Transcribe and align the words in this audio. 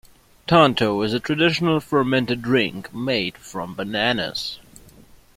Tonto 0.47 0.99
is 1.05 1.13
a 1.13 1.19
traditional 1.19 1.79
fermented 1.79 2.41
drink 2.41 2.91
made 2.91 3.37
from 3.37 3.75
bananas. 3.75 4.57